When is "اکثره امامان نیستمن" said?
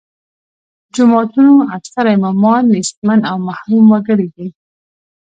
1.77-3.19